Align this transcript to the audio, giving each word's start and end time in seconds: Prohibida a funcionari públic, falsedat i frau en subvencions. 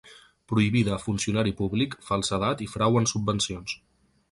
Prohibida 0.51 0.95
a 0.95 1.01
funcionari 1.03 1.53
públic, 1.59 1.95
falsedat 2.09 2.65
i 2.69 2.71
frau 2.75 3.01
en 3.03 3.09
subvencions. 3.15 3.79